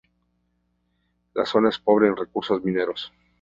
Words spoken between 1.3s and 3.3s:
La zona es pobre en recursos mineros.